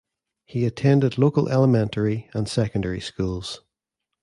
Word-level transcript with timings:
He 0.45 0.65
attended 0.65 1.19
local 1.19 1.47
elementary 1.47 2.27
and 2.33 2.49
secondary 2.49 2.99
schools. 3.01 3.61